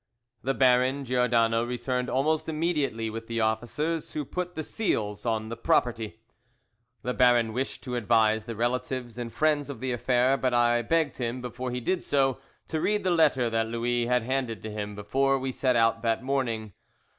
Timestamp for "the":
0.41-0.55, 3.27-3.39, 4.55-4.63, 5.49-5.55, 7.03-7.13, 8.45-8.55, 9.79-9.91, 13.03-13.11